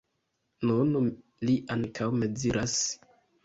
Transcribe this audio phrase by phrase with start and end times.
[0.69, 1.11] Nun
[1.49, 2.79] li ankaŭ mizeras.